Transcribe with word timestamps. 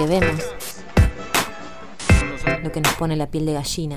que 0.00 0.06
vemos, 0.06 0.40
lo 2.62 2.72
que 2.72 2.80
nos 2.80 2.94
pone 2.94 3.16
la 3.16 3.26
piel 3.26 3.44
de 3.44 3.52
gallina, 3.52 3.96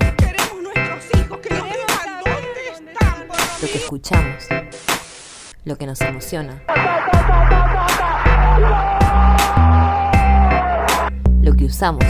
lo 3.62 3.68
que 3.68 3.78
escuchamos, 3.78 4.44
lo 5.64 5.78
que 5.78 5.86
nos 5.86 5.98
emociona, 6.02 6.62
lo 11.40 11.54
que 11.56 11.64
usamos. 11.64 12.04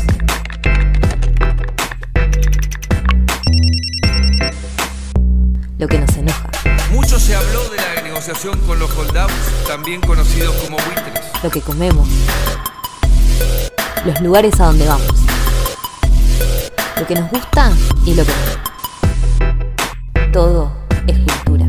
Lo 5.79 5.88
que 5.88 5.98
nos 5.98 6.16
enoja, 6.16 6.50
Mucho 6.92 7.18
se 7.20 7.34
habló 7.36 7.68
de 7.68 7.76
la 7.76 8.02
negociación 8.02 8.58
con 8.61 8.79
los 8.79 8.90
holdouts, 8.96 9.34
también 9.68 10.00
conocidos 10.00 10.54
como 10.56 10.79
buitres. 10.79 11.20
lo 11.42 11.50
que 11.50 11.61
comemos, 11.61 12.08
los 14.05 14.21
lugares 14.21 14.61
a 14.61 14.66
donde 14.66 14.86
vamos, 14.86 15.07
lo 17.00 17.07
que 17.07 17.14
nos 17.14 17.31
gusta 17.31 17.72
y 18.04 18.14
lo 18.14 18.22
que 18.25 18.32
no. 18.32 20.31
Todo 20.31 20.72
es 21.07 21.18
cultura. 21.18 21.67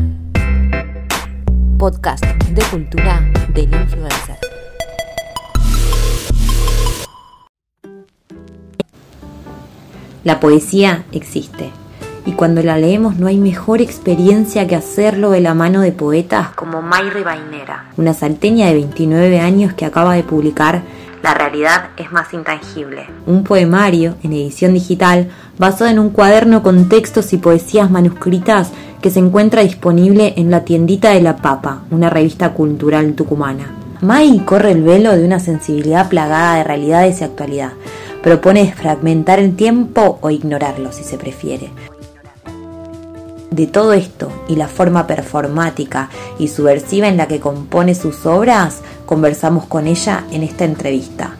Podcast 1.78 2.24
de 2.24 2.62
cultura 2.64 3.22
del 3.54 3.74
influencer. 3.74 4.36
La 10.24 10.38
poesía 10.40 11.04
existe. 11.12 11.70
Y 12.26 12.32
cuando 12.32 12.60
la 12.62 12.76
leemos 12.76 13.16
no 13.16 13.28
hay 13.28 13.38
mejor 13.38 13.80
experiencia 13.80 14.66
que 14.66 14.74
hacerlo 14.74 15.30
de 15.30 15.40
la 15.40 15.54
mano 15.54 15.80
de 15.80 15.92
poetas 15.92 16.50
como 16.50 16.82
Mayre 16.82 17.22
Bainera, 17.22 17.86
una 17.96 18.12
salteña 18.12 18.66
de 18.66 18.74
29 18.74 19.38
años 19.38 19.74
que 19.74 19.86
acaba 19.86 20.14
de 20.14 20.24
publicar 20.24 20.82
La 21.26 21.34
realidad 21.34 21.88
es 21.96 22.12
más 22.12 22.32
intangible, 22.34 23.08
un 23.26 23.42
poemario 23.42 24.14
en 24.22 24.32
edición 24.32 24.74
digital 24.74 25.28
basado 25.58 25.90
en 25.90 25.98
un 25.98 26.10
cuaderno 26.10 26.62
con 26.62 26.88
textos 26.88 27.32
y 27.32 27.38
poesías 27.38 27.90
manuscritas 27.90 28.70
que 29.02 29.10
se 29.10 29.18
encuentra 29.18 29.62
disponible 29.62 30.34
en 30.36 30.52
la 30.52 30.64
tiendita 30.64 31.10
de 31.10 31.20
La 31.20 31.38
Papa, 31.38 31.82
una 31.90 32.10
revista 32.10 32.52
cultural 32.52 33.14
tucumana. 33.14 33.74
May 34.02 34.38
corre 34.44 34.70
el 34.70 34.84
velo 34.84 35.16
de 35.16 35.24
una 35.24 35.40
sensibilidad 35.40 36.08
plagada 36.08 36.58
de 36.58 36.62
realidades 36.62 37.20
y 37.20 37.24
actualidad. 37.24 37.72
Propone 38.22 38.72
fragmentar 38.72 39.40
el 39.40 39.56
tiempo 39.56 40.20
o 40.20 40.30
ignorarlo 40.30 40.92
si 40.92 41.02
se 41.02 41.18
prefiere. 41.18 41.72
De 43.50 43.66
todo 43.66 43.92
esto 43.92 44.30
y 44.48 44.56
la 44.56 44.68
forma 44.68 45.06
performática 45.06 46.10
y 46.38 46.48
subversiva 46.48 47.08
en 47.08 47.16
la 47.16 47.28
que 47.28 47.40
compone 47.40 47.94
sus 47.94 48.26
obras, 48.26 48.80
conversamos 49.06 49.66
con 49.66 49.86
ella 49.86 50.24
en 50.32 50.42
esta 50.42 50.64
entrevista. 50.64 51.36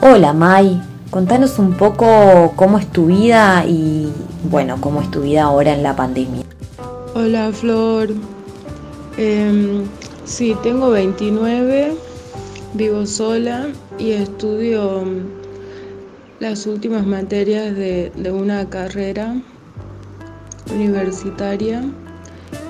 Hola 0.00 0.32
May, 0.32 0.80
contanos 1.10 1.58
un 1.58 1.74
poco 1.74 2.52
cómo 2.56 2.78
es 2.78 2.86
tu 2.88 3.06
vida 3.06 3.64
y 3.66 4.12
bueno, 4.50 4.78
cómo 4.80 5.00
es 5.02 5.10
tu 5.10 5.22
vida 5.22 5.44
ahora 5.44 5.74
en 5.74 5.82
la 5.82 5.94
pandemia. 5.94 6.44
Hola 7.14 7.50
Flor, 7.52 8.10
Em, 9.18 9.84
sí, 10.26 10.54
tengo 10.62 10.90
29, 10.90 11.94
vivo 12.74 13.06
sola 13.06 13.68
y 13.98 14.10
estudio 14.10 15.04
las 16.40 16.66
últimas 16.66 17.06
materias 17.06 17.74
de, 17.74 18.12
de 18.14 18.30
una 18.30 18.68
carrera 18.68 19.36
universitaria 20.74 21.82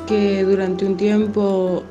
que 0.06 0.44
durante 0.44 0.86
un 0.86 0.96
tiempo 0.96 1.82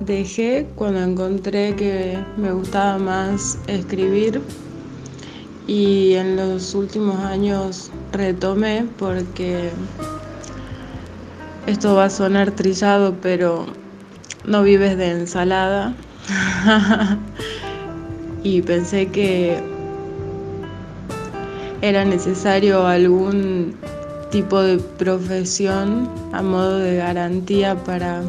dejé 0.00 0.66
cuando 0.74 1.00
encontré 1.02 1.74
que 1.76 2.18
me 2.36 2.52
gustaba 2.52 2.98
más 2.98 3.58
escribir 3.66 4.40
y 5.66 6.14
en 6.14 6.36
los 6.36 6.74
últimos 6.74 7.18
años 7.20 7.90
retomé 8.12 8.86
porque 8.98 9.70
esto 11.66 11.94
va 11.94 12.06
a 12.06 12.10
sonar 12.10 12.50
trillado, 12.50 13.16
pero 13.22 13.66
no 14.44 14.62
vives 14.64 14.96
de 14.96 15.10
ensalada. 15.12 15.94
y 18.42 18.62
pensé 18.62 19.08
que 19.08 19.71
era 21.82 22.04
necesario 22.04 22.86
algún 22.86 23.74
tipo 24.30 24.62
de 24.62 24.78
profesión 24.78 26.08
a 26.32 26.40
modo 26.40 26.78
de 26.78 26.96
garantía 26.96 27.74
para 27.74 28.22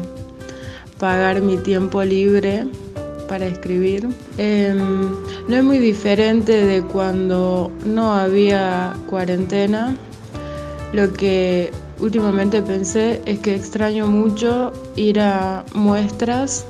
pagar 0.98 1.40
mi 1.40 1.56
tiempo 1.56 2.02
libre 2.02 2.66
para 3.28 3.46
escribir. 3.46 4.08
Eh, 4.38 4.74
no 5.48 5.56
es 5.56 5.64
muy 5.64 5.78
diferente 5.78 6.66
de 6.66 6.82
cuando 6.82 7.70
no 7.86 8.12
había 8.12 8.94
cuarentena. 9.08 9.96
Lo 10.92 11.12
que 11.12 11.70
últimamente 12.00 12.60
pensé 12.60 13.22
es 13.24 13.38
que 13.38 13.54
extraño 13.54 14.06
mucho 14.08 14.72
ir 14.96 15.20
a 15.20 15.64
muestras 15.74 16.66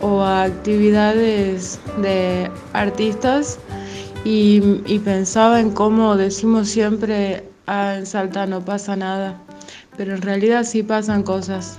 o 0.00 0.22
a 0.22 0.44
actividades 0.44 1.78
de 2.00 2.50
artistas 2.72 3.58
y, 4.24 4.98
pensaba 5.04 5.60
en 5.60 5.70
cómo 5.70 6.16
decimos 6.16 6.68
siempre, 6.68 7.44
ah, 7.66 7.96
en 7.98 8.06
Salta 8.06 8.46
no 8.46 8.64
pasa 8.64 8.96
nada, 8.96 9.40
pero 9.96 10.14
en 10.14 10.22
realidad 10.22 10.64
sí 10.64 10.82
pasan 10.82 11.22
cosas. 11.22 11.78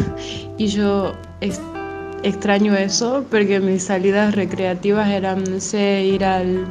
y 0.58 0.66
yo 0.66 1.12
ex 1.40 1.60
extraño 2.22 2.74
eso 2.74 3.24
porque 3.30 3.60
mis 3.60 3.84
salidas 3.84 4.34
recreativas 4.34 5.08
eran, 5.08 5.44
no 5.44 5.60
sé, 5.60 6.02
ir 6.04 6.24
al 6.24 6.66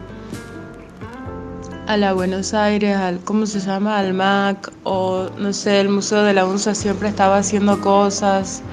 a 1.88 1.97
la 1.97 2.14
Buenos 2.14 2.53
Aires, 2.53 2.97
al, 2.97 3.20
¿cómo 3.20 3.46
se 3.46 3.59
llama? 3.59 4.00
Al 4.00 4.14
MAC, 4.14 4.72
o 4.84 5.30
no 5.38 5.53
sé, 5.53 5.80
el 5.82 5.90
Museo 5.90 6.24
de 6.24 6.34
la 6.34 6.46
UNSA 6.46 6.74
siempre 6.74 7.09
estaba 7.09 7.38
haciendo 7.38 7.80
cosas. 7.80 8.64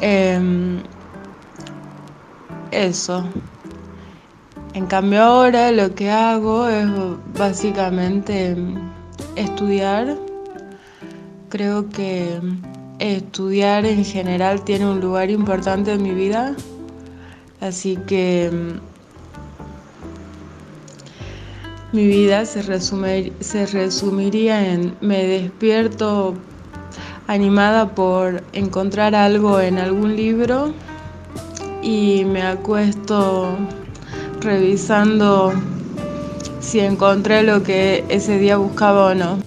Eh, 0.00 0.78
eso. 2.70 3.24
En 4.74 4.86
cambio 4.86 5.22
ahora 5.22 5.70
lo 5.70 5.94
que 5.94 6.10
hago 6.10 6.66
es 6.66 6.84
básicamente 7.38 8.56
estudiar. 9.36 10.16
Creo 11.48 11.88
que 11.90 12.40
estudiar 12.98 13.86
en 13.86 14.04
general 14.04 14.64
tiene 14.64 14.90
un 14.90 15.00
lugar 15.00 15.30
importante 15.30 15.92
en 15.92 16.02
mi 16.02 16.10
vida. 16.10 16.56
Así 17.60 17.96
que 18.08 18.50
mi 21.92 22.06
vida 22.08 22.44
se 22.44 23.66
resumiría 23.66 24.72
en 24.72 24.96
me 25.00 25.24
despierto 25.24 26.34
animada 27.28 27.94
por 27.94 28.42
encontrar 28.52 29.14
algo 29.14 29.60
en 29.60 29.78
algún 29.78 30.16
libro 30.16 30.74
y 31.80 32.24
me 32.24 32.42
acuesto 32.42 33.56
revisando 34.44 35.52
si 36.60 36.80
encontré 36.80 37.42
lo 37.42 37.62
que 37.62 38.04
ese 38.08 38.38
día 38.38 38.56
buscaba 38.56 39.06
o 39.06 39.14
no. 39.14 39.38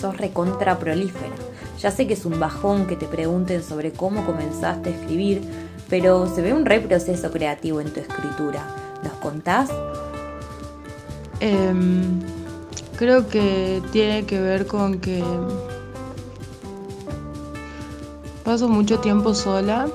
Sos 0.00 0.16
recontra 0.16 0.78
prolífera. 0.78 1.34
Ya 1.80 1.90
sé 1.90 2.06
que 2.06 2.14
es 2.14 2.24
un 2.24 2.38
bajón 2.38 2.86
que 2.86 2.96
te 2.96 3.06
pregunten 3.06 3.62
sobre 3.62 3.92
cómo 3.92 4.24
comenzaste 4.24 4.90
a 4.90 4.92
escribir, 4.92 5.42
pero 5.90 6.32
se 6.32 6.40
ve 6.40 6.54
un 6.54 6.64
re 6.64 6.80
proceso 6.80 7.30
creativo 7.30 7.80
en 7.80 7.92
tu 7.92 8.00
escritura. 8.00 8.64
¿Nos 9.02 9.12
contás? 9.14 9.70
Eh, 11.40 11.74
creo 12.96 13.28
que 13.28 13.82
tiene 13.90 14.24
que 14.24 14.40
ver 14.40 14.66
con 14.66 15.00
que 15.00 15.24
paso 18.44 18.68
mucho 18.68 19.00
tiempo 19.00 19.34
sola, 19.34 19.88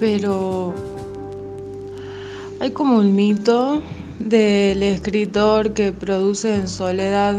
pero 0.00 0.74
hay 2.60 2.70
como 2.72 2.98
un 2.98 3.14
mito 3.14 3.82
del 4.18 4.82
escritor 4.82 5.72
que 5.74 5.92
produce 5.92 6.54
en 6.54 6.68
soledad 6.68 7.36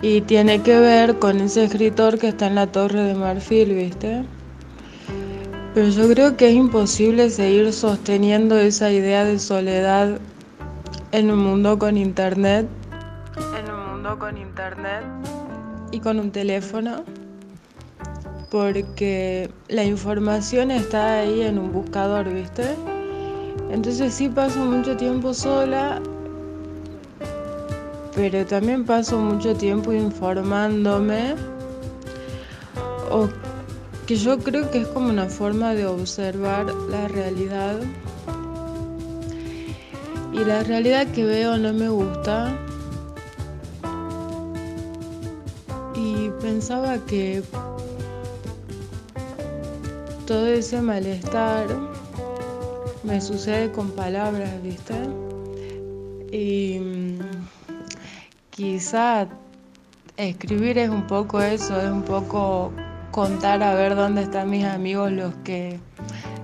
y 0.00 0.20
tiene 0.20 0.62
que 0.62 0.78
ver 0.78 1.18
con 1.18 1.40
ese 1.40 1.64
escritor 1.64 2.18
que 2.18 2.28
está 2.28 2.46
en 2.46 2.54
la 2.54 2.66
torre 2.66 3.02
de 3.02 3.14
marfil, 3.14 3.74
¿viste? 3.74 4.24
Pero 5.74 5.88
yo 5.88 6.08
creo 6.08 6.36
que 6.36 6.50
es 6.50 6.54
imposible 6.54 7.30
seguir 7.30 7.72
sosteniendo 7.72 8.56
esa 8.58 8.92
idea 8.92 9.24
de 9.24 9.38
soledad 9.38 10.20
en 11.10 11.30
un 11.30 11.38
mundo 11.38 11.78
con 11.78 11.96
internet, 11.96 12.68
en 13.58 13.72
un 13.72 13.92
mundo 13.92 14.18
con 14.18 14.36
internet 14.36 15.02
y 15.90 15.98
con 15.98 16.20
un 16.20 16.30
teléfono, 16.30 17.02
porque 18.50 19.50
la 19.68 19.82
información 19.82 20.70
está 20.70 21.20
ahí 21.20 21.42
en 21.42 21.58
un 21.58 21.72
buscador, 21.72 22.32
¿viste? 22.32 22.76
Entonces 23.74 24.14
sí 24.14 24.28
paso 24.28 24.60
mucho 24.60 24.96
tiempo 24.96 25.34
sola, 25.34 26.00
pero 28.14 28.46
también 28.46 28.84
paso 28.84 29.18
mucho 29.18 29.52
tiempo 29.56 29.92
informándome 29.92 31.34
o 33.10 33.28
que 34.06 34.14
yo 34.14 34.38
creo 34.38 34.70
que 34.70 34.82
es 34.82 34.86
como 34.86 35.08
una 35.08 35.26
forma 35.26 35.74
de 35.74 35.86
observar 35.86 36.72
la 36.88 37.08
realidad. 37.08 37.80
Y 40.32 40.44
la 40.44 40.62
realidad 40.62 41.08
que 41.08 41.24
veo 41.24 41.58
no 41.58 41.72
me 41.72 41.88
gusta. 41.88 42.56
Y 45.96 46.30
pensaba 46.40 46.96
que 46.98 47.42
todo 50.28 50.46
ese 50.46 50.80
malestar 50.80 51.66
me 53.04 53.20
sucede 53.20 53.70
con 53.70 53.90
palabras, 53.90 54.50
¿viste? 54.62 54.94
Y 56.32 56.78
mm, 56.78 57.18
quizá 58.50 59.28
escribir 60.16 60.78
es 60.78 60.88
un 60.88 61.06
poco 61.06 61.40
eso, 61.40 61.80
es 61.80 61.90
un 61.90 62.02
poco 62.02 62.72
contar 63.10 63.62
a 63.62 63.74
ver 63.74 63.94
dónde 63.94 64.22
están 64.22 64.50
mis 64.50 64.64
amigos 64.64 65.12
los 65.12 65.34
que 65.44 65.78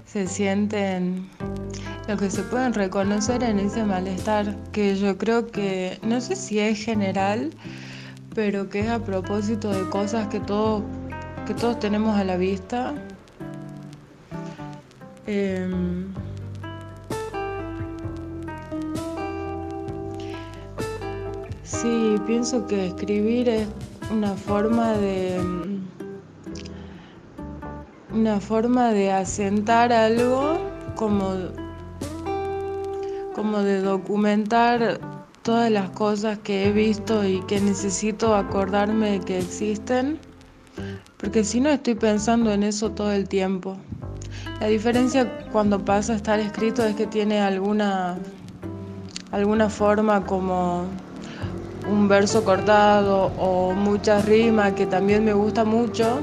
se 0.04 0.26
sienten, 0.26 1.28
los 2.08 2.20
que 2.20 2.30
se 2.30 2.42
pueden 2.42 2.74
reconocer 2.74 3.42
en 3.42 3.58
ese 3.58 3.84
malestar, 3.84 4.56
que 4.72 4.96
yo 4.96 5.16
creo 5.16 5.46
que, 5.46 5.98
no 6.02 6.20
sé 6.20 6.36
si 6.36 6.60
es 6.60 6.84
general, 6.84 7.50
pero 8.34 8.68
que 8.68 8.80
es 8.80 8.88
a 8.88 9.00
propósito 9.00 9.70
de 9.72 9.88
cosas 9.90 10.28
que 10.28 10.40
todos, 10.40 10.82
que 11.46 11.54
todos 11.54 11.78
tenemos 11.80 12.16
a 12.16 12.24
la 12.24 12.36
vista. 12.36 12.94
Em, 15.26 16.12
sí, 21.70 22.16
pienso 22.26 22.66
que 22.66 22.88
escribir 22.88 23.48
es 23.48 23.68
una 24.10 24.34
forma 24.34 24.92
de 24.92 25.40
una 28.12 28.40
forma 28.40 28.90
de 28.90 29.12
asentar 29.12 29.92
algo 29.92 30.58
como, 30.96 31.32
como 33.34 33.62
de 33.62 33.80
documentar 33.80 35.00
todas 35.42 35.70
las 35.70 35.90
cosas 35.90 36.38
que 36.38 36.66
he 36.66 36.72
visto 36.72 37.24
y 37.24 37.40
que 37.46 37.60
necesito 37.60 38.34
acordarme 38.34 39.12
de 39.12 39.20
que 39.20 39.38
existen, 39.38 40.18
porque 41.18 41.44
si 41.44 41.60
no 41.60 41.70
estoy 41.70 41.94
pensando 41.94 42.52
en 42.52 42.64
eso 42.64 42.90
todo 42.90 43.12
el 43.12 43.28
tiempo. 43.28 43.76
La 44.60 44.66
diferencia 44.66 45.46
cuando 45.52 45.84
pasa 45.84 46.14
a 46.14 46.16
estar 46.16 46.40
escrito 46.40 46.84
es 46.84 46.96
que 46.96 47.06
tiene 47.06 47.40
alguna, 47.40 48.18
alguna 49.30 49.70
forma 49.70 50.26
como 50.26 50.84
un 51.88 52.08
verso 52.08 52.44
cortado 52.44 53.32
o 53.38 53.72
mucha 53.72 54.20
rima 54.20 54.74
que 54.74 54.86
también 54.86 55.24
me 55.24 55.32
gusta 55.32 55.64
mucho 55.64 56.20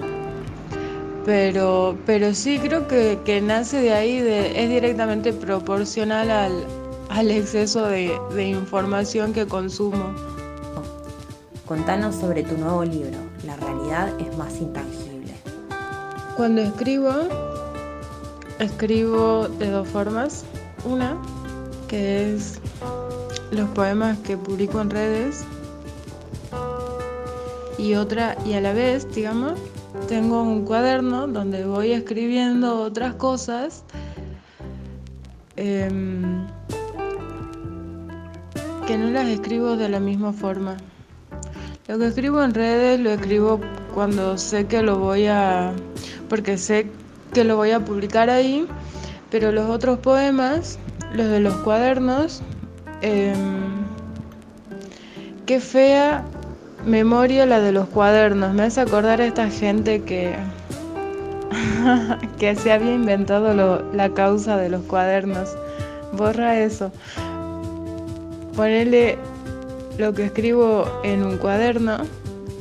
pero, 1.27 1.97
pero 2.05 2.33
sí 2.33 2.57
creo 2.57 2.87
que, 2.87 3.19
que 3.25 3.41
nace 3.41 3.81
de 3.81 3.91
ahí, 3.91 4.21
de, 4.21 4.63
es 4.63 4.69
directamente 4.69 5.33
proporcional 5.33 6.31
al, 6.31 6.65
al 7.09 7.29
exceso 7.31 7.85
de, 7.85 8.17
de 8.33 8.47
información 8.47 9.33
que 9.33 9.45
consumo. 9.45 10.15
Contanos 11.65 12.15
sobre 12.15 12.43
tu 12.43 12.57
nuevo 12.57 12.85
libro, 12.85 13.17
La 13.45 13.57
realidad 13.57 14.09
es 14.21 14.37
más 14.37 14.55
intangible. 14.61 15.33
Cuando 16.37 16.61
escribo, 16.61 17.11
escribo 18.59 19.49
de 19.49 19.69
dos 19.69 19.85
formas. 19.89 20.45
Una, 20.85 21.17
que 21.89 22.35
es 22.35 22.61
los 23.51 23.69
poemas 23.69 24.17
que 24.19 24.37
publico 24.37 24.81
en 24.81 24.89
redes. 24.89 25.45
Y 27.77 27.95
otra, 27.95 28.37
y 28.45 28.53
a 28.53 28.61
la 28.61 28.73
vez, 28.73 29.07
digamos, 29.13 29.53
tengo 30.07 30.41
un 30.41 30.65
cuaderno 30.65 31.27
donde 31.27 31.65
voy 31.65 31.91
escribiendo 31.91 32.81
otras 32.81 33.13
cosas. 33.15 33.83
Em, 35.55 36.45
que 38.87 38.97
no 38.97 39.09
las 39.11 39.27
escribo 39.27 39.75
de 39.75 39.89
la 39.89 39.99
misma 39.99 40.31
forma. 40.31 40.77
Lo 41.87 41.97
que 41.97 42.07
escribo 42.07 42.43
en 42.43 42.53
redes 42.53 42.99
lo 42.99 43.09
escribo 43.11 43.59
cuando 43.93 44.37
sé 44.37 44.65
que 44.67 44.81
lo 44.81 44.99
voy 44.99 45.27
a... 45.27 45.73
porque 46.29 46.57
sé 46.57 46.87
que 47.33 47.43
lo 47.43 47.57
voy 47.57 47.71
a 47.71 47.83
publicar 47.83 48.29
ahí, 48.29 48.65
pero 49.29 49.51
los 49.51 49.69
otros 49.69 49.99
poemas, 49.99 50.79
los 51.13 51.27
de 51.27 51.39
los 51.39 51.55
cuadernos, 51.57 52.41
eh, 53.01 53.33
qué 55.45 55.59
fea 55.59 56.23
Memoria 56.85 57.45
la 57.45 57.59
de 57.59 57.73
los 57.73 57.87
cuadernos. 57.89 58.53
Me 58.53 58.63
hace 58.63 58.79
acordar 58.79 59.19
a 59.19 59.25
esta 59.25 59.49
gente 59.49 60.03
que, 60.03 60.35
que 62.39 62.55
se 62.55 62.71
había 62.71 62.93
inventado 62.93 63.83
la 63.93 64.13
causa 64.13 64.55
de 64.55 64.69
los 64.69 64.83
cuadernos. 64.83 65.49
Borra 66.13 66.57
eso. 66.59 66.91
Ponele 68.55 69.17
lo 69.97 70.13
que 70.13 70.25
escribo 70.25 70.85
en 71.03 71.23
un 71.23 71.37
cuaderno. 71.37 71.97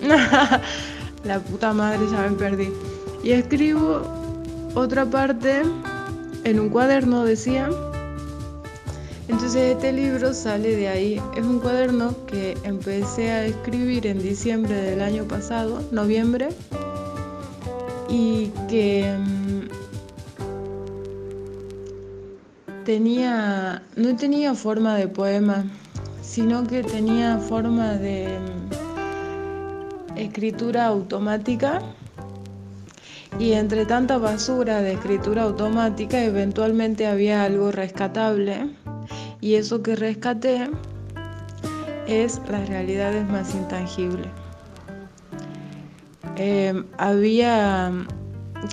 la 1.25 1.39
puta 1.39 1.73
madre, 1.73 2.01
ya 2.11 2.29
me 2.29 2.37
perdí. 2.37 2.73
Y 3.23 3.31
escribo 3.31 4.03
otra 4.75 5.05
parte 5.05 5.63
en 6.43 6.59
un 6.59 6.69
cuaderno, 6.69 7.25
decía 7.25 7.69
entonces 9.29 9.75
este 9.75 9.93
libro 9.93 10.33
sale 10.33 10.77
de 10.77 10.89
ahí. 10.89 11.21
Es 11.37 11.45
un 11.45 11.59
cuaderno 11.59 12.15
que 12.27 12.57
empecé 12.63 13.33
a 13.33 13.45
escribir 13.45 14.07
en 14.07 14.23
diciembre 14.23 14.75
del 14.75 15.03
año 15.03 15.25
pasado, 15.25 15.83
noviembre, 15.91 16.51
y 18.09 18.53
que 18.69 19.19
mm, 19.19 19.63
tenía, 22.85 23.83
no 23.97 24.15
tenía 24.15 24.55
forma 24.55 24.95
de 24.95 25.09
poema, 25.09 25.65
sino 26.23 26.65
que 26.65 26.85
tenía 26.85 27.39
forma 27.39 27.95
de 27.95 28.39
mm, 30.15 30.19
escritura 30.19 30.87
automática. 30.87 31.83
Y 33.41 33.53
entre 33.53 33.87
tanta 33.87 34.19
basura 34.19 34.81
de 34.83 34.93
escritura 34.93 35.43
automática, 35.43 36.23
eventualmente 36.23 37.07
había 37.07 37.43
algo 37.45 37.73
rescatable 37.73 38.71
y 39.47 39.55
eso 39.55 39.81
que 39.81 39.95
rescaté 39.95 40.69
es 42.09 42.41
las 42.51 42.69
realidades 42.69 43.29
más 43.29 43.55
intangibles. 43.55 44.27
Eh, 46.35 46.83
había 46.99 47.93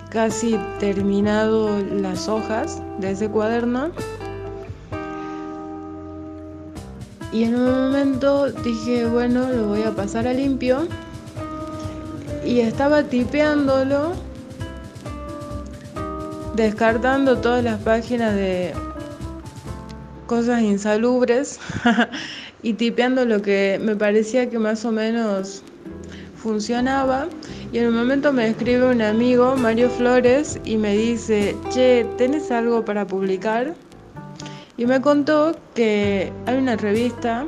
casi 0.09 0.57
terminado 0.79 1.69
las 1.79 2.27
hojas 2.27 2.81
de 2.97 3.11
ese 3.11 3.29
cuaderno 3.29 3.91
y 7.31 7.43
en 7.43 7.53
un 7.53 7.71
momento 7.71 8.51
dije, 8.51 9.05
bueno, 9.05 9.47
lo 9.49 9.67
voy 9.67 9.83
a 9.83 9.91
pasar 9.91 10.25
a 10.25 10.33
limpio 10.33 10.87
y 12.43 12.61
estaba 12.61 13.03
tipeándolo, 13.03 14.13
descartando 16.55 17.37
todas 17.37 17.63
las 17.63 17.79
páginas 17.83 18.33
de 18.33 18.73
cosas 20.33 20.63
insalubres 20.63 21.59
y 22.63 22.73
tipeando 22.73 23.23
lo 23.23 23.43
que 23.43 23.79
me 23.79 23.95
parecía 23.95 24.49
que 24.49 24.57
más 24.57 24.83
o 24.83 24.91
menos 24.91 25.61
funcionaba. 26.35 27.27
Y 27.71 27.77
en 27.77 27.89
un 27.89 27.95
momento 27.95 28.33
me 28.33 28.47
escribe 28.47 28.89
un 28.89 29.03
amigo, 29.03 29.55
Mario 29.55 29.91
Flores, 29.91 30.59
y 30.65 30.77
me 30.77 30.97
dice, 30.97 31.55
che, 31.69 32.07
¿tenés 32.17 32.49
algo 32.49 32.83
para 32.83 33.05
publicar? 33.05 33.75
Y 34.75 34.87
me 34.87 34.99
contó 35.01 35.55
que 35.75 36.33
hay 36.47 36.57
una 36.57 36.77
revista, 36.77 37.45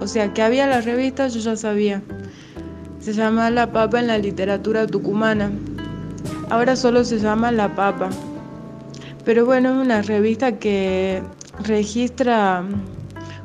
o 0.00 0.08
sea, 0.08 0.34
que 0.34 0.42
había 0.42 0.66
la 0.66 0.80
revista, 0.80 1.28
yo 1.28 1.38
ya 1.38 1.54
sabía. 1.54 2.02
Se 2.98 3.12
llama 3.12 3.50
La 3.50 3.70
Papa 3.70 4.00
en 4.00 4.08
la 4.08 4.18
literatura 4.18 4.84
tucumana. 4.88 5.52
Ahora 6.50 6.74
solo 6.74 7.04
se 7.04 7.20
llama 7.20 7.52
La 7.52 7.72
Papa. 7.76 8.10
Pero 9.24 9.46
bueno, 9.46 9.70
es 9.70 9.86
una 9.86 10.02
revista 10.02 10.58
que 10.58 11.22
registra 11.62 12.64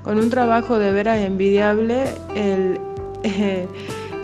con 0.03 0.17
un 0.17 0.29
trabajo 0.29 0.79
de 0.79 0.91
veras 0.91 1.19
envidiable 1.19 2.05
eh, 2.35 3.67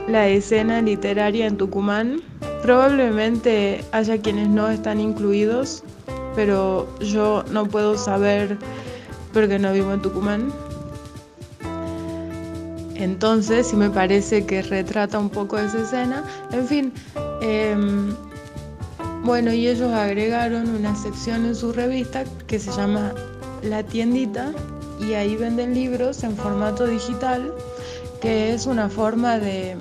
la 0.07 0.27
escena 0.27 0.81
literaria 0.81 1.45
en 1.45 1.57
Tucumán. 1.57 2.21
Probablemente 2.61 3.83
haya 3.91 4.19
quienes 4.19 4.49
no 4.49 4.69
están 4.69 4.99
incluidos, 4.99 5.83
pero 6.35 6.87
yo 6.99 7.43
no 7.51 7.65
puedo 7.65 7.97
saber 7.97 8.57
porque 9.33 9.59
no 9.59 9.73
vivo 9.73 9.93
en 9.93 10.01
Tucumán. 10.01 10.51
Entonces, 12.95 13.67
sí 13.67 13.75
me 13.75 13.91
parece 13.91 14.45
que 14.45 14.63
retrata 14.63 15.19
un 15.19 15.29
poco 15.29 15.59
esa 15.59 15.79
escena. 15.81 16.23
En 16.51 16.67
fin, 16.67 16.93
em, 17.41 18.15
bueno, 19.23 19.53
y 19.53 19.67
ellos 19.67 19.93
agregaron 19.93 20.67
una 20.69 20.95
sección 20.95 21.45
en 21.45 21.55
su 21.55 21.71
revista 21.71 22.23
que 22.47 22.57
se 22.57 22.71
llama 22.71 23.13
la 23.63 23.83
tiendita 23.83 24.51
y 24.99 25.13
ahí 25.13 25.35
venden 25.35 25.73
libros 25.73 26.23
en 26.23 26.35
formato 26.35 26.87
digital, 26.87 27.53
que 28.21 28.53
es 28.53 28.65
una 28.65 28.89
forma 28.89 29.37
de, 29.37 29.75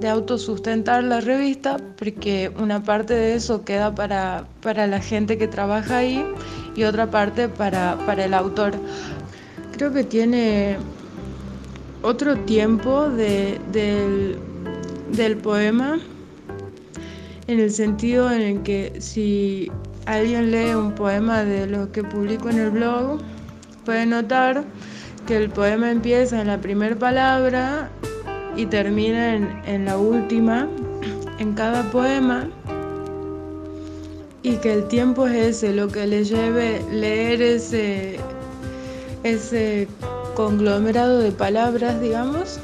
de 0.00 0.08
autosustentar 0.08 1.02
la 1.04 1.20
revista, 1.20 1.78
porque 1.96 2.52
una 2.58 2.82
parte 2.82 3.14
de 3.14 3.34
eso 3.34 3.64
queda 3.64 3.94
para, 3.94 4.46
para 4.60 4.86
la 4.86 5.00
gente 5.00 5.38
que 5.38 5.48
trabaja 5.48 5.98
ahí 5.98 6.24
y 6.76 6.84
otra 6.84 7.10
parte 7.10 7.48
para, 7.48 7.98
para 8.06 8.24
el 8.24 8.34
autor. 8.34 8.74
Creo 9.72 9.92
que 9.92 10.04
tiene 10.04 10.76
otro 12.02 12.36
tiempo 12.36 13.08
de, 13.08 13.60
del, 13.72 14.38
del 15.12 15.36
poema, 15.36 15.98
en 17.46 17.60
el 17.60 17.70
sentido 17.70 18.30
en 18.30 18.42
el 18.42 18.62
que 18.62 19.00
si 19.00 19.70
alguien 20.08 20.50
lee 20.50 20.74
un 20.74 20.92
poema 20.92 21.44
de 21.44 21.66
lo 21.66 21.92
que 21.92 22.02
publico 22.02 22.48
en 22.48 22.58
el 22.58 22.70
blog, 22.70 23.20
puede 23.84 24.06
notar 24.06 24.64
que 25.26 25.36
el 25.36 25.50
poema 25.50 25.90
empieza 25.90 26.40
en 26.40 26.46
la 26.46 26.58
primera 26.58 26.96
palabra 26.96 27.90
y 28.56 28.64
termina 28.64 29.34
en, 29.66 29.84
la 29.84 29.98
última, 29.98 30.66
en 31.38 31.52
cada 31.52 31.82
poema, 31.90 32.48
y 34.42 34.56
que 34.56 34.72
el 34.72 34.88
tiempo 34.88 35.26
es 35.26 35.56
ese, 35.56 35.74
lo 35.74 35.88
que 35.88 36.06
le 36.06 36.24
lleve 36.24 36.82
leer 36.90 37.42
ese, 37.42 38.16
ese 39.24 39.88
conglomerado 40.34 41.18
de 41.18 41.32
palabras, 41.32 42.00
digamos. 42.00 42.58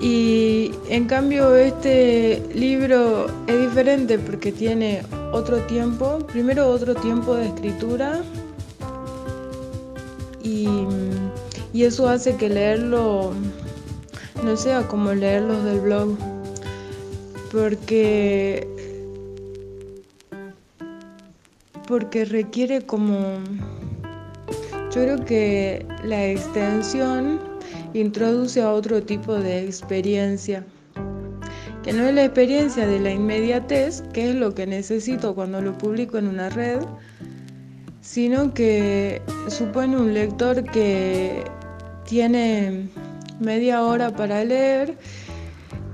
Y 0.00 0.72
en 0.88 1.04
cambio 1.06 1.54
este 1.54 2.42
libro 2.52 3.26
es 3.46 3.60
diferente 3.60 4.18
porque 4.18 4.50
tiene 4.50 5.02
otro 5.34 5.58
tiempo, 5.66 6.18
primero 6.28 6.68
otro 6.68 6.94
tiempo 6.94 7.34
de 7.34 7.46
escritura. 7.48 8.22
Y, 10.42 10.68
y 11.72 11.82
eso 11.82 12.08
hace 12.08 12.36
que 12.36 12.48
leerlo 12.48 13.32
no 14.44 14.56
sea 14.56 14.86
como 14.86 15.12
leerlos 15.12 15.64
del 15.64 15.80
blog, 15.80 16.16
porque 17.50 18.68
porque 21.88 22.24
requiere 22.24 22.82
como 22.82 23.38
yo 24.92 25.02
creo 25.02 25.24
que 25.24 25.86
la 26.04 26.26
extensión 26.26 27.40
introduce 27.92 28.62
a 28.62 28.70
otro 28.70 29.02
tipo 29.02 29.34
de 29.34 29.64
experiencia 29.64 30.64
que 31.84 31.92
no 31.92 32.04
es 32.04 32.14
la 32.14 32.24
experiencia 32.24 32.86
de 32.86 32.98
la 32.98 33.10
inmediatez, 33.10 34.02
que 34.14 34.30
es 34.30 34.34
lo 34.34 34.54
que 34.54 34.66
necesito 34.66 35.34
cuando 35.34 35.60
lo 35.60 35.76
publico 35.76 36.16
en 36.16 36.28
una 36.28 36.48
red, 36.48 36.80
sino 38.00 38.54
que 38.54 39.20
supone 39.48 39.98
un 39.98 40.14
lector 40.14 40.64
que 40.64 41.44
tiene 42.06 42.88
media 43.38 43.82
hora 43.82 44.08
para 44.16 44.42
leer 44.44 44.96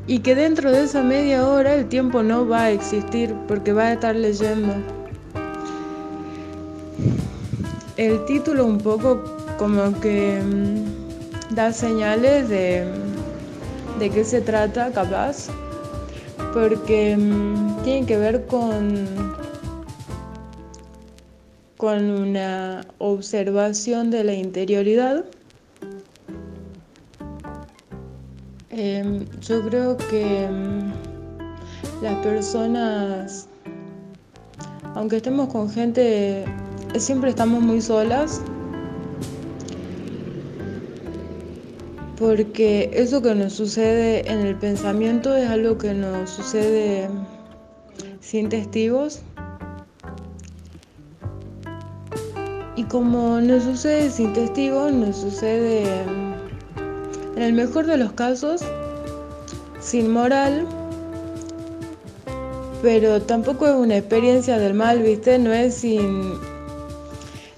y 0.07 0.21
que 0.21 0.37
dentro 0.37 0.71
de 0.71 0.85
esa 0.85 1.03
media 1.03 1.45
hora 1.45 1.75
el 1.75 1.89
tiempo 1.89 2.23
no 2.23 2.47
va 2.47 2.65
a 2.65 2.71
existir 2.71 3.35
porque 3.49 3.73
va 3.73 3.87
a 3.87 3.93
estar 3.95 4.15
leyendo. 4.15 4.75
El 7.97 8.25
título 8.27 8.65
un 8.65 8.79
poco 8.79 9.23
como 9.59 9.99
que 10.01 10.41
mm, 10.41 11.55
da 11.55 11.73
señales 11.73 12.49
de, 12.49 12.85
de 13.99 14.11
qué 14.11 14.25
se 14.25 14.41
trata 14.41 14.93
capaz, 14.93 15.49
porque 16.53 17.17
mm, 17.17 17.83
tiene 17.83 18.07
que 18.07 18.17
ver 18.17 18.47
con, 18.47 19.07
con 21.77 22.11
una 22.11 22.87
observación 22.99 24.11
de 24.11 24.25
la 24.25 24.35
interioridad 24.35 25.25
Em, 28.83 29.27
yo 29.41 29.63
creo 29.67 29.97
que 29.97 30.45
em, 30.45 30.93
las 32.01 32.15
personas, 32.23 33.49
aunque 34.95 35.17
estemos 35.17 35.49
con 35.49 35.69
gente, 35.69 36.47
siempre 36.97 37.31
estamos 37.31 37.61
muy 37.63 37.83
solas. 37.83 38.41
Porque 42.21 42.91
eso 42.93 43.23
que 43.23 43.35
nos 43.35 43.55
sucede 43.55 44.31
en 44.31 44.41
el 44.41 44.55
pensamiento 44.55 45.35
es 45.35 45.49
algo 45.49 45.79
que 45.79 45.95
nos 45.95 46.29
sucede 46.29 47.09
sin 48.21 48.51
testigos. 48.51 49.23
Y 52.77 52.85
como 52.85 53.41
nos 53.41 53.65
sucede 53.65 54.11
sin 54.11 54.35
testigos, 54.35 54.93
nos 54.93 55.17
sucede 55.17 55.85
en 57.37 57.43
el 57.43 57.55
mejor 57.55 57.87
de 57.87 57.97
los 57.97 58.13
casos, 58.13 58.61
sin 59.81 60.13
moral, 60.13 60.67
pero 62.83 63.23
tampoco 63.23 63.67
es 63.67 63.75
una 63.75 63.97
experiencia 63.97 64.59
del 64.59 64.75
mal, 64.75 65.03
¿viste? 65.03 65.39
No 65.39 65.55
es 65.55 65.73
sin, 65.73 66.35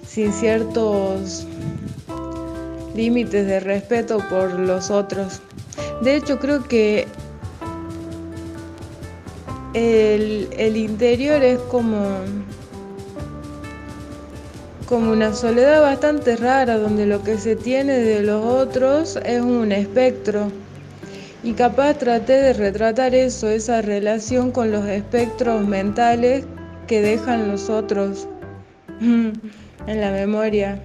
sin 0.07 0.31
ciertos 0.31 1.47
límites 2.95 3.45
de 3.45 3.59
respeto 3.59 4.19
por 4.29 4.53
los 4.59 4.91
otros. 4.91 5.41
De 6.01 6.15
hecho, 6.15 6.39
creo 6.39 6.63
que 6.63 7.07
el, 9.73 10.47
el 10.51 10.77
interior 10.77 11.43
es 11.43 11.59
como 11.59 11.99
como 14.93 15.11
una 15.11 15.33
soledad 15.33 15.81
bastante 15.81 16.35
rara 16.35 16.77
donde 16.77 17.07
lo 17.07 17.23
que 17.23 17.39
se 17.39 17.55
tiene 17.55 17.93
de 17.93 18.21
los 18.21 18.45
otros 18.45 19.17
es 19.25 19.41
un 19.41 19.71
espectro. 19.71 20.51
Y 21.41 21.53
capaz 21.53 21.95
traté 21.95 22.33
de 22.33 22.53
retratar 22.53 23.15
eso, 23.15 23.49
esa 23.49 23.81
relación 23.81 24.51
con 24.51 24.71
los 24.71 24.85
espectros 24.85 25.65
mentales 25.67 26.45
que 26.87 27.01
dejan 27.01 27.47
los 27.47 27.69
otros 27.69 28.27
en 29.01 29.41
la 29.87 30.11
memoria. 30.11 30.79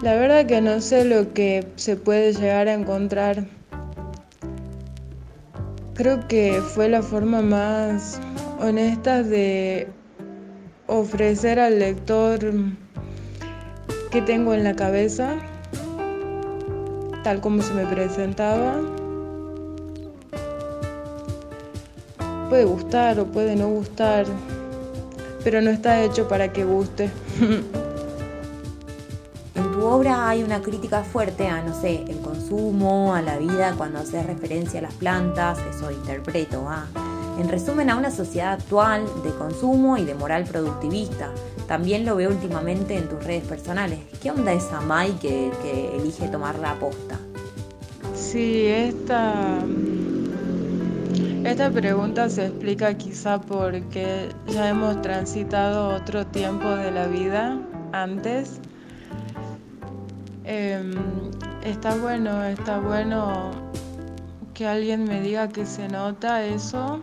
La 0.00 0.14
verdad 0.14 0.46
que 0.46 0.60
no 0.60 0.80
sé 0.80 1.04
lo 1.04 1.32
que 1.32 1.66
se 1.74 1.96
puede 1.96 2.32
llegar 2.32 2.68
a 2.68 2.74
encontrar. 2.74 3.44
Creo 5.94 6.28
que 6.28 6.62
fue 6.62 6.88
la 6.88 7.02
forma 7.02 7.42
más 7.42 8.20
honesta 8.60 9.24
de 9.24 9.88
ofrecer 10.86 11.58
al 11.58 11.80
lector 11.80 12.38
qué 14.12 14.22
tengo 14.22 14.54
en 14.54 14.62
la 14.62 14.76
cabeza, 14.76 15.34
tal 17.24 17.40
como 17.40 17.60
se 17.60 17.74
me 17.74 17.84
presentaba. 17.84 18.76
Puede 22.48 22.66
gustar 22.66 23.18
o 23.18 23.26
puede 23.26 23.56
no 23.56 23.68
gustar, 23.68 24.26
pero 25.42 25.60
no 25.60 25.70
está 25.70 26.04
hecho 26.04 26.28
para 26.28 26.52
que 26.52 26.62
guste. 26.62 27.10
Tu 29.78 29.86
obra 29.86 30.28
hay 30.28 30.42
una 30.42 30.60
crítica 30.60 31.04
fuerte 31.04 31.46
a, 31.46 31.62
no 31.62 31.72
sé, 31.72 32.02
el 32.08 32.18
consumo, 32.18 33.14
a 33.14 33.22
la 33.22 33.38
vida 33.38 33.74
cuando 33.76 34.00
haces 34.00 34.26
referencia 34.26 34.80
a 34.80 34.82
las 34.82 34.94
plantas, 34.94 35.60
eso 35.72 35.92
interpreto, 35.92 36.64
¿ah? 36.68 36.86
En 37.38 37.48
resumen, 37.48 37.88
a 37.88 37.96
una 37.96 38.10
sociedad 38.10 38.54
actual 38.54 39.04
de 39.22 39.30
consumo 39.30 39.96
y 39.96 40.04
de 40.04 40.16
moral 40.16 40.46
productivista. 40.46 41.30
También 41.68 42.04
lo 42.04 42.16
veo 42.16 42.30
últimamente 42.30 42.98
en 42.98 43.08
tus 43.08 43.22
redes 43.22 43.44
personales. 43.44 44.00
¿Qué 44.20 44.32
onda 44.32 44.52
esa 44.52 44.80
Mai 44.80 45.12
que, 45.20 45.52
que 45.62 45.96
elige 45.96 46.26
tomar 46.26 46.58
la 46.58 46.74
posta? 46.74 47.16
Sí, 48.16 48.66
esta, 48.66 49.60
esta 51.44 51.70
pregunta 51.70 52.28
se 52.28 52.46
explica 52.46 52.94
quizá 52.94 53.40
porque 53.40 54.30
ya 54.48 54.70
hemos 54.70 55.00
transitado 55.02 55.94
otro 55.94 56.26
tiempo 56.26 56.66
de 56.66 56.90
la 56.90 57.06
vida 57.06 57.60
antes. 57.92 58.60
Em, 60.50 60.92
está 61.62 61.94
bueno, 61.96 62.42
está 62.42 62.78
bueno 62.78 63.50
que 64.54 64.66
alguien 64.66 65.04
me 65.04 65.20
diga 65.20 65.48
que 65.48 65.66
se 65.66 65.88
nota 65.88 66.42
eso 66.42 67.02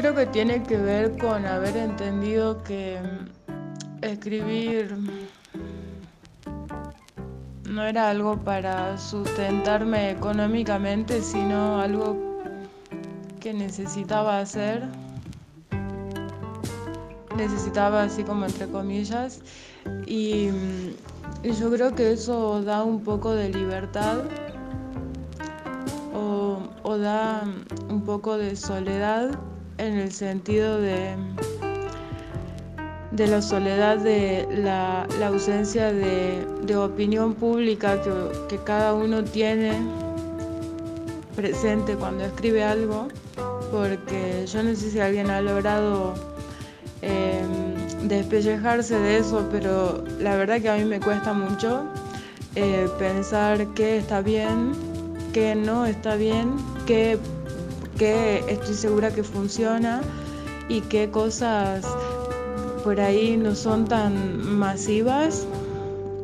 Creo 0.00 0.14
que 0.14 0.24
tiene 0.24 0.62
que 0.62 0.78
ver 0.78 1.18
con 1.18 1.44
haber 1.44 1.76
entendido 1.76 2.62
que 2.62 2.98
mm, 3.02 4.04
escribir 4.04 4.96
no 7.68 7.84
era 7.84 8.08
algo 8.08 8.38
para 8.38 8.96
sustentarme 8.96 10.10
económicamente, 10.10 11.20
sino 11.20 11.80
algo 11.80 12.16
que 13.40 13.52
necesitaba 13.52 14.38
hacer. 14.38 14.88
Necesitaba 17.36 18.04
así 18.04 18.24
como 18.24 18.46
entre 18.46 18.68
comillas. 18.68 19.42
Y, 20.06 20.50
mm, 20.50 21.52
yo 21.58 21.70
creo 21.70 21.94
que 21.94 22.12
eso 22.12 22.62
da 22.62 22.84
un 22.84 23.02
poco 23.02 23.32
de 23.32 23.48
libertad 23.50 24.24
o 26.82 26.98
da 26.98 27.44
un 27.88 28.02
poco 28.02 28.36
de 28.36 28.56
soledad 28.56 29.30
en 29.78 29.96
el 29.96 30.12
sentido 30.12 30.80
de, 30.80 31.14
de 33.10 33.26
la 33.26 33.42
soledad, 33.42 33.98
de 33.98 34.46
la, 34.50 35.06
ausencia 35.26 35.92
de, 35.92 36.76
opinión 36.76 37.34
pública 37.34 38.00
que, 38.48 38.58
cada 38.58 38.94
uno 38.94 39.24
tiene 39.24 39.72
presente 41.34 41.96
cuando 41.96 42.24
escribe 42.24 42.62
algo, 42.62 43.08
porque 43.72 44.46
yo 44.46 44.62
no 44.62 44.70
sé 44.76 44.90
si 44.90 45.00
alguien 45.00 45.30
ha 45.30 45.40
logrado 45.40 46.14
despellejarse 48.16 48.98
de 48.98 49.18
eso, 49.18 49.48
pero 49.50 50.04
la 50.18 50.36
verdad 50.36 50.60
que 50.60 50.68
a 50.68 50.76
mí 50.76 50.84
me 50.84 51.00
cuesta 51.00 51.32
mucho 51.32 51.84
eh, 52.56 52.88
pensar 52.98 53.68
qué 53.74 53.98
está 53.98 54.20
bien, 54.20 54.72
qué 55.32 55.54
no 55.54 55.86
está 55.86 56.16
bien, 56.16 56.56
qué, 56.86 57.18
estoy 58.48 58.74
segura 58.74 59.12
que 59.14 59.22
funciona 59.22 60.00
y 60.68 60.80
qué 60.82 61.10
cosas 61.10 61.86
por 62.82 63.00
ahí 63.00 63.36
no 63.36 63.54
son 63.54 63.84
tan 63.86 64.58
masivas. 64.58 65.46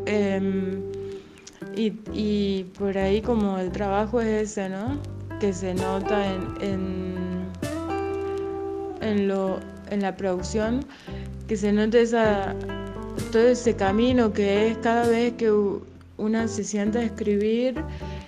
Eh, 0.06 0.80
y, 1.76 1.92
y, 2.12 2.64
por 2.78 2.96
ahí 2.96 3.20
como 3.20 3.58
el 3.58 3.70
trabajo 3.70 4.20
es 4.20 4.50
ese, 4.50 4.70
¿no? 4.70 4.98
Que 5.38 5.52
se 5.52 5.74
nota 5.74 6.26
en, 6.60 7.50
en, 9.02 9.28
lo, 9.28 9.60
en 9.90 10.00
la 10.00 10.16
producción, 10.16 10.86
que 11.46 11.56
se 11.56 11.72
nota 11.72 11.98
esa, 11.98 12.54
todo 13.30 13.48
ese 13.48 13.74
camino 13.74 14.32
que 14.32 14.68
es 14.68 14.78
cada 14.78 15.06
vez 15.06 15.34
que 15.34 15.52
una 16.16 16.48
se 16.48 16.64
sienta 16.64 16.98
a 16.98 17.04
escribir, 17.04 17.82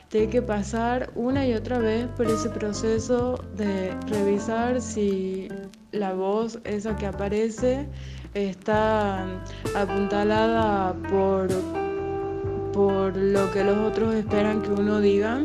tiene 0.08 0.28
que 0.28 0.42
pasar 0.42 1.10
una 1.14 1.46
y 1.46 1.54
otra 1.54 1.78
vez 1.78 2.06
por 2.16 2.26
ese 2.26 2.48
proceso 2.50 3.42
de 3.56 3.94
revisar 4.08 4.80
si 4.80 5.48
la 5.92 6.12
voz, 6.12 6.58
esa 6.64 6.96
que 6.96 7.06
aparece, 7.06 7.86
está 8.34 9.24
apuntalada 9.74 10.94
por, 11.10 11.48
por 12.72 13.16
lo 13.16 13.50
que 13.52 13.64
los 13.64 13.78
otros 13.78 14.14
esperan 14.14 14.62
que 14.62 14.70
uno 14.70 15.00
diga. 15.00 15.40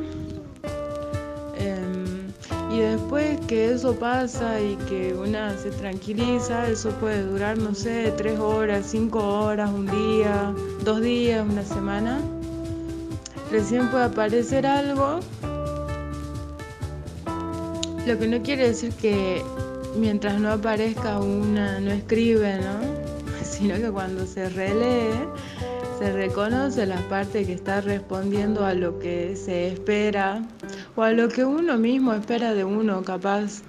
Y 2.74 2.80
después 2.80 3.40
que 3.42 3.72
eso 3.72 3.94
pasa 3.94 4.60
y 4.60 4.76
que 4.90 5.14
una 5.14 5.56
se 5.56 5.70
tranquiliza, 5.70 6.68
eso 6.68 6.90
puede 7.00 7.22
durar, 7.22 7.56
no 7.56 7.76
sé, 7.76 8.12
tres 8.18 8.40
horas, 8.40 8.88
cinco 8.90 9.20
horas, 9.20 9.70
un 9.70 9.86
día, 9.86 10.52
dos 10.84 11.00
días, 11.00 11.46
una 11.48 11.64
semana. 11.64 12.20
Recién 13.52 13.92
puede 13.92 14.06
aparecer 14.06 14.66
algo. 14.66 15.20
Lo 18.08 18.18
que 18.18 18.28
no 18.28 18.42
quiere 18.42 18.70
decir 18.70 18.92
que 18.94 19.44
mientras 19.96 20.40
no 20.40 20.50
aparezca 20.52 21.20
una 21.20 21.80
no 21.80 21.92
escribe, 21.92 22.56
¿no? 22.56 22.80
Sino 23.44 23.76
que 23.76 23.92
cuando 23.92 24.26
se 24.26 24.50
relee, 24.50 25.12
se 26.04 26.12
reconoce 26.12 26.86
la 26.86 27.00
parte 27.08 27.46
que 27.46 27.54
está 27.54 27.80
respondiendo 27.80 28.66
a 28.66 28.74
lo 28.74 29.00
que 29.00 29.38
se 29.38 29.70
espera 29.70 30.42
o 30.98 31.02
a 31.02 31.14
lo 31.14 31.30
que 31.30 31.46
uno 31.46 31.78
mismo 31.78 32.12
espera 32.12 32.54
de 32.54 32.66
uno, 32.66 33.04
capaz. 33.04 33.62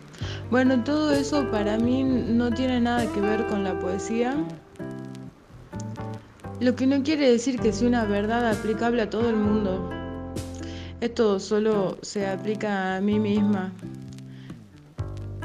Bueno, 0.50 0.83
todo 0.83 1.12
eso 1.12 1.49
para 1.53 1.79
mí 1.79 2.03
no 2.03 2.50
tiene 2.50 2.81
nada 2.81 3.07
que 3.12 3.21
ver 3.21 3.47
con 3.47 3.62
la 3.62 3.79
poesía. 3.79 4.35
Lo 6.59 6.75
que 6.75 6.88
no 6.88 7.05
quiere 7.05 7.31
decir 7.31 7.61
que 7.61 7.73
sea 7.73 7.87
una 7.87 8.05
verdad 8.05 8.50
aplicable 8.50 9.03
a 9.03 9.09
todo 9.09 9.29
el 9.29 9.37
mundo. 9.37 9.88
Esto 11.00 11.38
solo 11.38 11.99
se 12.03 12.26
aplica 12.26 12.97
a 12.97 13.00
mí 13.00 13.21
misma 13.21 13.73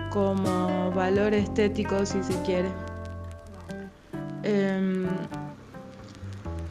como 0.10 0.90
valor 0.90 1.36
estético 1.36 2.04
si 2.04 2.24
se 2.24 2.34
quiere. 2.42 2.70
Eh, 4.42 5.06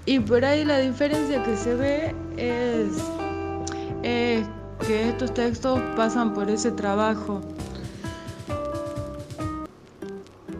y 0.08 0.20
por 0.20 0.42
ahí 0.42 0.64
la 0.64 0.78
diferencia 0.78 1.42
que 1.42 1.54
se 1.54 1.74
ve 1.74 2.14
es, 2.38 2.96
que 4.86 5.10
estos 5.10 5.34
textos 5.34 5.78
pasan 5.96 6.32
por 6.32 6.48
ese 6.48 6.70
trabajo. 6.70 7.42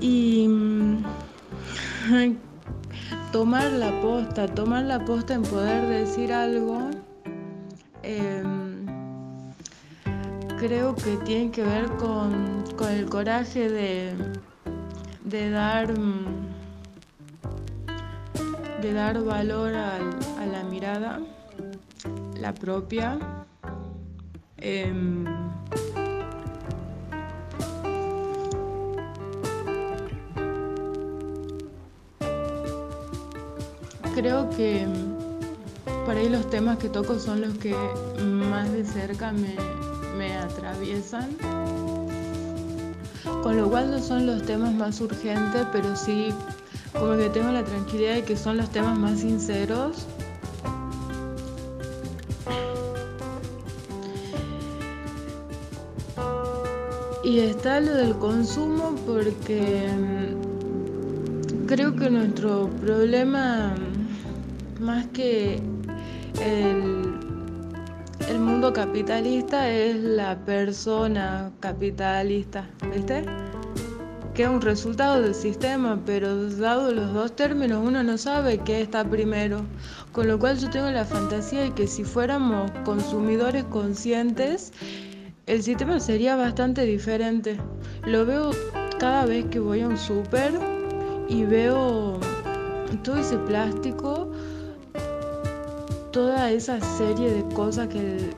Y 0.01 0.51
tomar 3.33 3.73
la 3.73 3.99
posta, 4.03 4.47
tomar 4.49 4.85
la 4.85 5.03
posta 5.07 5.33
en 5.33 5.43
poder 5.45 5.89
decir 5.89 6.31
algo, 6.31 6.91
eh, 8.03 8.43
creo 10.59 10.95
que 10.95 11.17
tiene 11.25 11.51
que 11.51 11.63
ver 11.63 11.87
con, 11.93 12.65
con 12.77 12.91
el 12.91 13.07
coraje 13.07 13.71
de, 13.71 14.13
de 15.25 15.49
dar 15.49 15.95
de 18.81 18.93
dar 18.93 19.23
valor 19.23 19.75
al, 19.75 20.11
a 20.39 20.47
la 20.47 20.63
mirada, 20.65 21.21
la 22.39 22.55
propia. 22.55 23.19
Eh, 24.59 24.93
creo 34.15 34.51
que 34.51 34.87
por 36.05 36.17
ahí 36.17 36.29
los 36.29 36.49
temas 36.51 36.79
que 36.79 36.89
toco 36.89 37.19
son 37.19 37.41
los 37.41 37.55
que 37.59 37.75
más 38.23 38.73
de 38.73 38.85
cerca 38.85 39.33
me 39.33 40.37
atraviesan. 40.37 41.37
Con 43.43 43.57
lo 43.57 43.69
cual 43.71 43.91
no 43.91 43.99
son 44.01 44.27
los 44.27 44.43
temas 44.43 44.75
más 44.75 45.01
urgentes, 45.01 45.67
pero 45.73 45.97
sí 45.97 46.35
como 46.99 47.17
que 47.17 47.29
tengo 47.31 47.51
la 47.51 47.65
tranquilidad 47.65 48.15
de 48.15 48.25
que 48.25 48.37
son 48.37 48.57
los 48.57 48.71
temas 48.71 48.99
más 48.99 49.21
sinceros. 49.21 50.07
Y 57.25 57.41
está 57.41 57.81
lo 57.81 57.95
del 57.95 58.17
consumo 58.17 58.95
porque 59.07 59.89
mm, 59.89 61.67
creo 61.67 61.95
que 61.95 62.09
nuestro 62.09 62.71
problema, 62.81 63.75
más 64.81 65.07
que 65.09 65.61
el, 66.41 67.15
el 68.29 68.39
mundo 68.41 68.73
capitalista, 68.73 69.71
es 69.71 69.97
la 69.97 70.39
persona 70.39 71.51
capitalista, 71.61 72.67
¿viste? 72.95 73.25
Que 74.39 74.45
es 74.45 74.49
un 74.49 74.61
resultado 74.61 75.21
del 75.21 75.35
sistema, 75.35 76.01
pero 76.07 76.49
dado 76.51 76.93
los 76.93 77.13
dos 77.13 77.35
términos 77.35 77.83
uno 77.85 78.05
no 78.05 78.17
sabe 78.17 78.59
qué 78.59 78.83
está 78.83 79.03
primero. 79.03 79.63
Con 80.13 80.29
lo 80.29 80.39
cual 80.39 80.57
yo 80.59 80.71
tengo 80.71 80.89
la 80.93 81.05
fantasía 81.05 81.63
de 81.63 81.73
que 81.73 81.89
si 81.89 82.05
fuéramos 82.05 82.71
consumidores 82.85 83.65
conscientes, 83.65 84.73
el 85.47 85.61
sistema 85.65 85.99
sería 85.99 86.37
bastante 86.37 86.85
diferente. 86.85 87.59
Lo 88.07 88.25
veo 88.25 88.51
cada 89.01 89.27
vez 89.27 89.45
que 89.47 89.59
voy 89.59 89.81
a 89.81 89.89
un 89.89 89.99
súper 89.99 90.53
y 91.29 91.43
veo 91.43 92.21
todo 93.03 93.17
ese 93.17 93.39
plástico, 93.39 94.31
toda 96.13 96.53
esa 96.53 96.81
serie 96.97 97.29
de 97.29 97.43
cosas 97.57 97.89
que, 97.89 98.31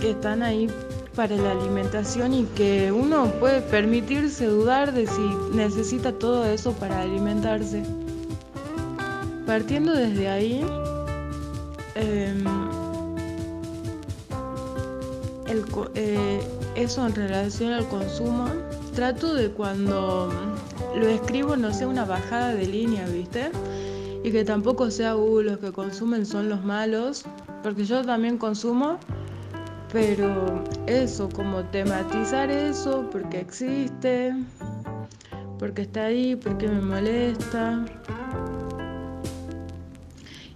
que 0.00 0.10
están 0.10 0.44
ahí 0.44 0.68
para 1.16 1.34
la 1.34 1.52
alimentación 1.52 2.34
y 2.34 2.44
que 2.54 2.92
uno 2.92 3.32
puede 3.40 3.62
permitirse 3.62 4.46
dudar 4.46 4.92
de 4.92 5.06
si 5.06 5.22
necesita 5.54 6.12
todo 6.12 6.44
eso 6.44 6.72
para 6.74 7.00
alimentarse. 7.00 7.82
Partiendo 9.46 9.92
desde 9.92 10.28
ahí, 10.28 10.64
eh, 11.94 12.34
el, 15.48 15.64
eh, 15.94 16.40
eso 16.74 17.06
en 17.06 17.14
relación 17.14 17.72
al 17.72 17.88
consumo, 17.88 18.48
trato 18.94 19.34
de 19.34 19.50
cuando 19.50 20.30
lo 20.94 21.08
escribo 21.08 21.56
no 21.56 21.72
sea 21.72 21.88
una 21.88 22.04
bajada 22.04 22.52
de 22.52 22.66
línea, 22.66 23.06
¿viste? 23.06 23.50
Y 24.22 24.32
que 24.32 24.44
tampoco 24.44 24.90
sea, 24.90 25.16
uh, 25.16 25.40
los 25.40 25.58
que 25.58 25.72
consumen 25.72 26.26
son 26.26 26.50
los 26.50 26.62
malos, 26.64 27.24
porque 27.62 27.84
yo 27.84 28.04
también 28.04 28.36
consumo, 28.36 28.98
pero 29.92 30.64
eso, 30.86 31.28
como 31.28 31.64
tematizar 31.64 32.50
eso, 32.50 33.08
porque 33.10 33.40
existe, 33.40 34.34
porque 35.58 35.82
está 35.82 36.06
ahí, 36.06 36.36
porque 36.36 36.68
me 36.68 36.80
molesta. 36.80 37.84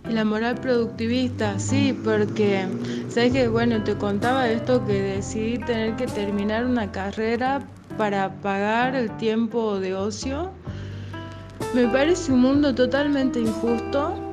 Y 0.08 0.12
la 0.12 0.24
moral 0.24 0.56
productivista, 0.56 1.58
sí, 1.58 1.96
porque, 2.04 2.66
¿sabes 3.08 3.32
que 3.32 3.48
Bueno, 3.48 3.82
te 3.84 3.94
contaba 3.94 4.48
esto 4.48 4.84
que 4.84 5.00
decidí 5.00 5.58
tener 5.58 5.94
que 5.96 6.06
terminar 6.06 6.66
una 6.66 6.90
carrera 6.90 7.60
para 7.96 8.30
pagar 8.40 8.96
el 8.96 9.16
tiempo 9.18 9.78
de 9.78 9.94
ocio. 9.94 10.50
Me 11.74 11.86
parece 11.86 12.32
un 12.32 12.40
mundo 12.40 12.74
totalmente 12.74 13.38
injusto 13.38 14.29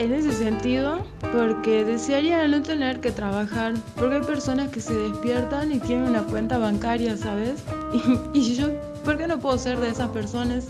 en 0.00 0.14
ese 0.14 0.32
sentido, 0.32 1.04
porque 1.30 1.84
desearía 1.84 2.48
no 2.48 2.62
tener 2.62 3.00
que 3.00 3.12
trabajar, 3.12 3.74
porque 3.96 4.16
hay 4.16 4.22
personas 4.22 4.70
que 4.70 4.80
se 4.80 4.94
despiertan 4.94 5.70
y 5.72 5.78
tienen 5.78 6.08
una 6.08 6.22
cuenta 6.22 6.56
bancaria, 6.56 7.16
¿sabes? 7.16 7.62
Y, 8.32 8.54
yo, 8.54 8.68
¿por 9.04 9.18
qué 9.18 9.26
no 9.26 9.38
puedo 9.38 9.58
ser 9.58 9.78
de 9.78 9.90
esas 9.90 10.08
personas? 10.08 10.68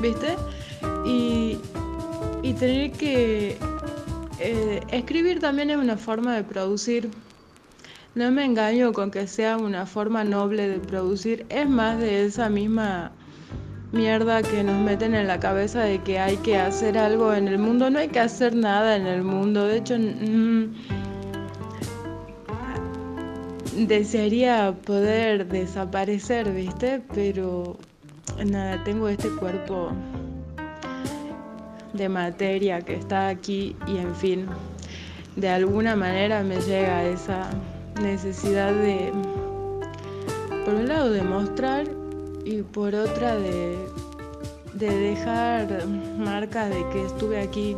¿viste? 0.00 0.36
Y, 1.04 1.58
y 2.42 2.54
tener 2.54 2.92
que... 2.92 3.58
eh, 4.40 4.80
escribir 4.90 5.38
también 5.38 5.70
es 5.70 5.76
una 5.76 5.98
forma 5.98 6.34
de 6.34 6.42
producir. 6.42 7.10
No 8.14 8.30
me 8.30 8.46
engaño 8.46 8.94
con 8.94 9.10
que 9.10 9.26
sea 9.26 9.58
una 9.58 9.84
forma 9.84 10.24
noble 10.24 10.66
de 10.68 10.78
producir, 10.78 11.44
es 11.50 11.68
más 11.68 11.98
de 11.98 12.24
esa 12.24 12.48
misma 12.48 13.12
mierda 13.92 14.42
que 14.42 14.62
nos 14.62 14.76
meten 14.82 15.14
en 15.14 15.26
la 15.26 15.40
cabeza 15.40 15.80
de 15.82 16.02
que 16.02 16.18
hay 16.18 16.36
que 16.38 16.58
hacer 16.58 16.98
algo 16.98 17.32
en 17.32 17.48
el 17.48 17.58
mundo. 17.58 17.90
No 17.90 17.98
hay 17.98 18.08
que 18.08 18.20
hacer 18.20 18.54
nada 18.54 18.96
en 18.96 19.06
el 19.06 19.22
mundo. 19.22 19.66
De 19.66 19.78
hecho, 19.78 19.96
mm, 19.98 20.74
desearía 23.86 24.74
poder 24.84 25.46
desaparecer, 25.46 26.52
¿viste? 26.52 27.02
Pero 27.14 27.76
nada, 28.44 28.82
tengo 28.84 29.08
este 29.08 29.28
cuerpo 29.30 29.92
de 31.92 32.08
materia 32.08 32.80
que 32.80 32.94
está 32.94 33.28
aquí 33.28 33.74
y 33.86 33.98
en 33.98 34.14
fin, 34.14 34.46
de 35.36 35.48
alguna 35.48 35.96
manera 35.96 36.42
me 36.42 36.56
llega 36.60 37.04
esa 37.04 37.48
necesidad 38.02 38.72
de, 38.72 39.12
por 40.64 40.74
un 40.74 40.88
lado, 40.88 41.10
de 41.10 41.22
mostrar 41.22 41.95
y 42.46 42.62
por 42.62 42.94
otra 42.94 43.34
de, 43.34 43.76
de 44.74 44.96
dejar 44.96 45.84
marcas 46.16 46.70
de 46.70 46.88
que 46.92 47.04
estuve 47.04 47.40
aquí, 47.40 47.76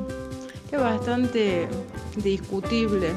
que 0.69 0.77
es 0.77 0.83
bastante 0.83 1.69
discutible. 2.23 3.13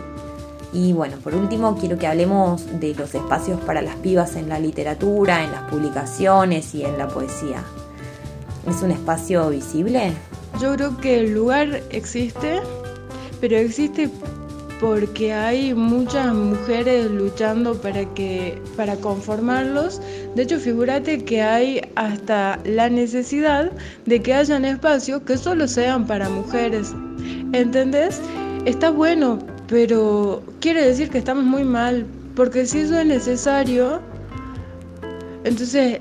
Y 0.72 0.94
bueno, 0.94 1.18
por 1.18 1.36
último 1.36 1.78
quiero 1.78 1.98
que 1.98 2.08
hablemos 2.08 2.80
de 2.80 2.96
los 2.96 3.14
espacios 3.14 3.60
para 3.62 3.82
las 3.82 3.98
pibas 3.98 4.38
en 4.38 4.48
la 4.48 4.60
literatura, 4.60 5.44
en 5.44 5.52
las 5.52 5.70
publicaciones 5.70 6.74
y 6.74 6.86
en 6.86 6.98
la 6.98 7.10
poesía. 7.10 7.62
¿Es 8.66 8.82
un 8.82 8.92
espacio 8.92 9.50
visible? 9.50 10.14
Yo 10.62 10.74
creo 10.76 10.96
que 10.98 11.20
el 11.20 11.34
lugar 11.34 11.82
existe, 11.90 12.62
pero 13.42 13.58
existe 13.58 14.10
porque 14.82 15.32
hay 15.32 15.76
muchas 15.76 16.34
mujeres 16.34 17.10
luchando 17.12 17.76
para 17.76 18.06
que 18.16 18.60
para 18.76 18.96
conformarlos. 18.96 20.02
De 20.36 20.44
hecho, 20.44 20.60
figúrate 20.60 21.26
que 21.26 21.42
hay 21.42 21.82
hasta 21.96 22.58
la 22.64 22.90
necesidad 22.90 23.72
de 24.06 24.22
que 24.22 24.34
hayan 24.34 24.64
espacios 24.64 25.22
que 25.24 25.38
solo 25.38 25.68
sean 25.68 26.08
para 26.08 26.30
mujeres. 26.30 26.94
¿Entendés? 27.52 28.22
Está 28.66 28.92
bueno, 28.92 29.40
pero 29.68 30.42
quiere 30.62 30.86
decir 30.86 31.10
que 31.10 31.18
estamos 31.18 31.44
muy 31.44 31.64
mal, 31.64 32.06
porque 32.36 32.66
si 32.66 32.80
eso 32.80 32.98
es 33.00 33.06
necesario, 33.06 34.02
entonces 35.44 36.00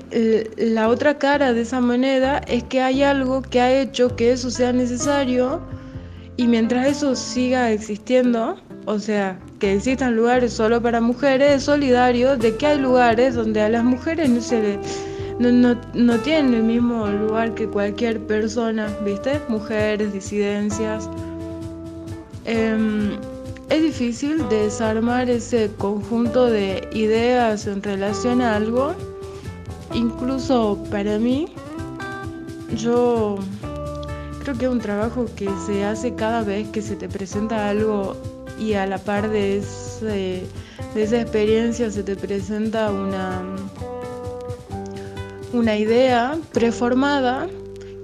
la 0.57 0.87
otra 0.87 1.17
cara 1.17 1.51
de 1.51 1.61
esa 1.61 1.81
moneda 1.81 2.37
es 2.47 2.63
que 2.65 2.81
hay 2.81 3.03
algo 3.03 3.41
que 3.41 3.59
ha 3.59 3.81
hecho 3.81 4.15
que 4.15 4.31
eso 4.31 4.49
sea 4.51 4.71
necesario 4.71 5.61
y 6.37 6.47
mientras 6.47 6.87
eso 6.87 7.15
siga 7.15 7.71
existiendo, 7.71 8.57
o 8.85 8.99
sea, 8.99 9.39
que 9.59 9.73
existan 9.73 10.15
lugares 10.15 10.53
solo 10.53 10.81
para 10.81 11.01
mujeres, 11.01 11.51
es 11.57 11.63
solidario 11.63 12.37
de 12.37 12.55
que 12.55 12.67
hay 12.67 12.79
lugares 12.79 13.35
donde 13.35 13.61
a 13.61 13.69
las 13.69 13.83
mujeres 13.83 14.29
no 14.29 14.41
se 14.41 14.79
no, 15.39 15.51
no, 15.51 15.79
no 15.93 16.19
tienen 16.19 16.53
el 16.53 16.63
mismo 16.63 17.07
lugar 17.07 17.55
que 17.55 17.67
cualquier 17.67 18.19
persona, 18.19 18.87
¿viste? 19.03 19.41
Mujeres, 19.47 20.13
disidencias. 20.13 21.09
Eh, 22.45 23.17
es 23.71 23.81
difícil 23.81 24.47
desarmar 24.49 25.29
ese 25.29 25.71
conjunto 25.77 26.47
de 26.47 26.87
ideas 26.91 27.67
en 27.67 27.81
relación 27.81 28.41
a 28.41 28.57
algo. 28.57 28.93
Incluso 29.93 30.77
para 30.91 31.17
mí, 31.17 31.47
yo 32.75 33.39
creo 34.43 34.57
que 34.57 34.65
es 34.65 34.71
un 34.71 34.79
trabajo 34.79 35.25
que 35.37 35.49
se 35.65 35.85
hace 35.85 36.13
cada 36.15 36.43
vez 36.43 36.67
que 36.69 36.81
se 36.81 36.97
te 36.97 37.07
presenta 37.07 37.69
algo 37.69 38.15
y 38.61 38.75
a 38.75 38.85
la 38.85 38.99
par 38.99 39.29
de, 39.29 39.63
de 40.01 40.43
esa 40.95 41.19
experiencia 41.19 41.89
se 41.89 42.03
te 42.03 42.15
presenta 42.15 42.91
una, 42.91 43.41
una 45.51 45.75
idea 45.75 46.37
preformada 46.53 47.47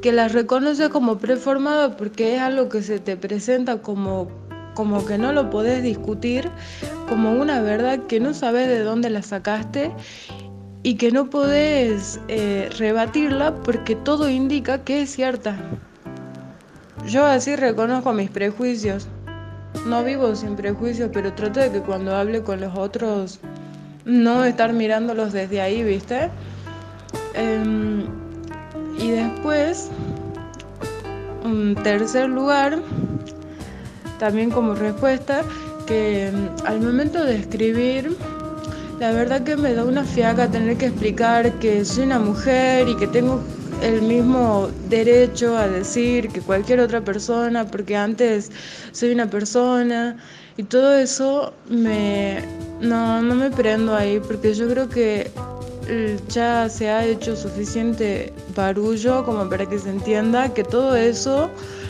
que 0.02 0.12
la 0.12 0.28
reconoce 0.28 0.90
como 0.90 1.20
preformada 1.20 1.96
porque 1.96 2.36
es 2.36 2.42
algo 2.42 2.70
que 2.70 2.82
se 2.82 3.00
te 3.00 3.16
presenta 3.16 3.82
como 3.84 4.30
como 4.74 5.04
que 5.06 5.18
no 5.18 5.34
lo 5.34 5.50
podés 5.50 5.82
discutir, 5.82 6.52
como 7.10 7.32
una 7.32 7.62
verdad 7.62 7.98
que 8.06 8.20
no 8.20 8.36
sabes 8.36 8.68
de 8.68 8.84
dónde 8.84 9.10
la 9.10 9.24
sacaste 9.24 9.92
y 10.84 10.98
que 10.98 11.12
no 11.12 11.32
podés 11.32 12.20
eh, 12.28 12.70
rebatirla 12.78 13.56
porque 13.56 13.96
todo 13.96 14.30
indica 14.30 14.84
que 14.84 15.02
es 15.02 15.10
cierta. 15.10 15.58
Yo 17.08 17.26
así 17.26 17.56
reconozco 17.56 18.14
mis 18.14 18.30
prejuicios. 18.30 19.08
No 19.86 20.04
vivo 20.04 20.36
sin 20.36 20.56
prejuicios, 20.56 21.10
pero 21.14 21.34
trato 21.34 21.60
de 21.60 21.72
que 21.72 21.82
cuando 21.82 22.16
hable 22.16 22.42
con 22.44 22.60
los 22.60 22.76
otros 22.78 23.40
no 24.06 24.44
estar 24.46 24.74
mirándolos 24.74 25.34
desde 25.34 25.62
ahí, 25.62 25.84
¿viste? 25.84 26.30
Eh, 27.34 28.06
y 28.98 29.12
después, 29.12 29.90
en 31.44 31.76
tercer 31.76 32.30
lugar, 32.30 32.80
también 34.20 34.50
como 34.50 34.74
respuesta, 34.74 35.44
que 35.86 36.32
mm, 36.32 36.66
al 36.66 36.82
momento 36.82 37.24
de 37.24 37.36
escribir, 37.36 38.18
la 39.00 39.12
verdad 39.12 39.44
que 39.44 39.56
me 39.56 39.74
da 39.74 39.86
una 39.86 40.04
fiaca 40.04 40.50
tener 40.50 40.78
que 40.78 40.88
explicar 40.88 41.54
que 41.60 41.86
soy 41.86 42.06
una 42.06 42.20
mujer 42.20 42.90
y 42.90 42.98
que 42.98 43.08
tengo 43.08 43.42
el 43.82 44.02
mismo 44.02 44.70
derecho 44.90 45.58
a 45.58 45.68
decir 45.68 46.30
que 46.30 46.42
cualquier 46.42 46.80
otra 46.80 47.02
persona, 47.02 47.66
porque 47.66 47.96
antes 47.96 48.52
soy 48.92 49.12
una 49.12 49.30
persona 49.30 50.18
y 50.58 50.64
todo 50.64 50.98
eso 50.98 51.54
me 51.70 52.44
no, 52.82 53.22
no 53.22 53.36
me 53.36 53.50
prendo 53.50 53.96
ahí, 53.96 54.20
porque 54.20 54.54
yo 54.54 54.68
creo 54.68 54.90
que 54.90 55.32
ya 56.30 56.68
se 56.70 56.90
ha 56.90 57.06
hecho 57.06 57.36
suficiente 57.36 58.34
barullo 58.56 59.24
como 59.24 59.50
para 59.50 59.66
que 59.66 59.80
se 59.80 59.90
entienda 59.90 60.54
que 60.54 60.64
todo 60.64 60.96
eso 60.96 61.50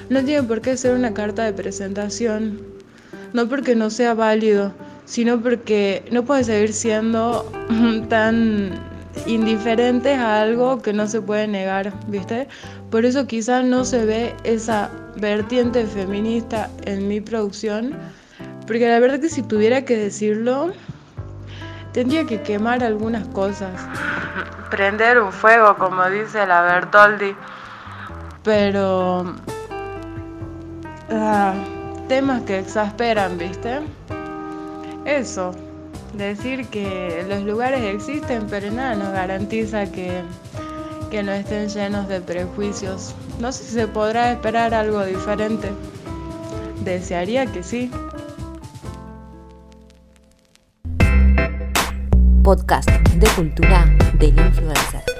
no 0.09 0.23
tiene 0.23 0.43
por 0.43 0.61
qué 0.61 0.77
ser 0.77 0.93
una 0.93 1.13
carta 1.13 1.43
de 1.43 1.53
presentación, 1.53 2.61
no 3.33 3.49
porque 3.49 3.75
no 3.75 3.89
sea 3.89 4.13
válido, 4.13 4.71
sino 5.05 5.41
porque 5.41 6.03
no 6.11 6.23
puede 6.23 6.43
seguir 6.43 6.73
siendo 6.73 7.51
tan 8.09 8.96
indiferentes 9.25 10.17
a 10.17 10.41
algo 10.41 10.81
que 10.81 10.93
no 10.93 11.07
se 11.07 11.21
puede 11.21 11.47
negar, 11.47 11.93
¿viste? 12.07 12.47
Por 12.91 13.05
eso 13.05 13.27
quizás 13.27 13.63
no 13.63 13.85
se 13.85 14.05
ve 14.05 14.35
esa 14.43 14.89
vertiente 15.15 15.85
feminista 15.85 16.69
en 16.85 17.07
mi 17.07 17.21
producción, 17.21 17.95
porque 18.65 18.87
la 18.87 18.99
verdad 18.99 19.19
que 19.19 19.29
si 19.29 19.41
tuviera 19.41 19.83
que 19.83 19.97
decirlo, 19.97 20.71
tendría 21.93 22.25
que 22.25 22.41
quemar 22.41 22.83
algunas 22.83 23.27
cosas. 23.29 23.71
Prender 24.69 25.19
un 25.19 25.31
fuego, 25.31 25.75
como 25.77 26.09
dice 26.09 26.45
la 26.45 26.61
Bertoldi. 26.61 27.35
Pero... 28.43 29.35
ah, 31.09 31.53
temas 32.07 32.41
que 32.43 32.59
exasperan, 32.59 33.37
¿viste? 33.37 33.81
Eso. 35.05 35.51
Decir 36.13 36.67
que 36.67 37.25
los 37.27 37.43
lugares 37.43 37.81
existen, 37.83 38.47
pero 38.49 38.71
nada 38.71 38.95
nos 38.95 39.11
garantiza 39.13 39.91
que, 39.91 40.23
que 41.11 41.21
no 41.21 41.31
estén 41.31 41.69
llenos 41.69 42.07
de 42.07 42.21
prejuicios. 42.21 43.13
No 43.39 43.51
sé 43.51 43.63
si 43.63 43.73
se 43.73 43.87
podrá 43.87 44.31
esperar 44.31 44.73
algo 44.73 45.03
diferente. 45.05 45.69
Desearía 46.83 47.45
que 47.45 47.63
sí. 47.63 47.91
Podcast 52.43 52.89
de 52.89 53.27
cultura 53.35 53.85
del 54.17 54.39
influencer. 54.39 55.16